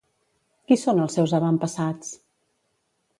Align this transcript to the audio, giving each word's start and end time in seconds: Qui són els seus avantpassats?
Qui 0.69 0.77
són 0.83 1.01
els 1.03 1.17
seus 1.19 1.35
avantpassats? 1.39 2.09